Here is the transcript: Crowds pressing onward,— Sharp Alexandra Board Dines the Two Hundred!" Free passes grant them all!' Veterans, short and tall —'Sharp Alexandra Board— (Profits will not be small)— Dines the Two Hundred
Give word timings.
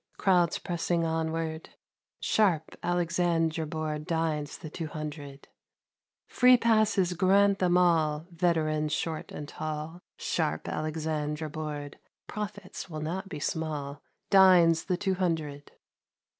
Crowds 0.17 0.57
pressing 0.57 1.05
onward,— 1.05 1.75
Sharp 2.31 2.75
Alexandra 2.81 3.67
Board 3.67 4.07
Dines 4.07 4.57
the 4.57 4.69
Two 4.71 4.87
Hundred!" 4.87 5.47
Free 6.37 6.57
passes 6.57 7.13
grant 7.13 7.59
them 7.59 7.77
all!' 7.77 8.25
Veterans, 8.31 8.93
short 8.93 9.31
and 9.31 9.47
tall 9.47 10.01
—'Sharp 10.31 10.67
Alexandra 10.67 11.51
Board— 11.51 11.99
(Profits 12.25 12.89
will 12.89 13.01
not 13.01 13.29
be 13.29 13.39
small)— 13.39 14.01
Dines 14.31 14.85
the 14.85 14.97
Two 14.97 15.13
Hundred 15.13 15.71